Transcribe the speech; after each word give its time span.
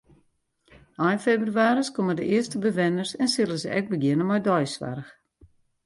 Ein 1.07 1.19
febrewaris 1.25 1.91
komme 1.95 2.13
de 2.21 2.25
earste 2.35 2.57
bewenners 2.65 3.15
en 3.21 3.27
sille 3.35 3.57
se 3.65 3.69
ek 3.79 3.91
begjinne 3.95 4.25
mei 4.31 4.41
deisoarch. 4.51 5.11